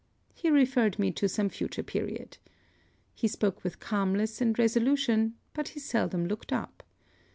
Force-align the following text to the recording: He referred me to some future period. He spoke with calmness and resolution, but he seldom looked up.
He 0.33 0.49
referred 0.49 0.97
me 0.97 1.11
to 1.11 1.29
some 1.29 1.49
future 1.49 1.83
period. 1.83 2.39
He 3.13 3.27
spoke 3.27 3.63
with 3.63 3.79
calmness 3.79 4.41
and 4.41 4.57
resolution, 4.57 5.35
but 5.53 5.67
he 5.67 5.79
seldom 5.79 6.27
looked 6.27 6.51
up. 6.51 6.81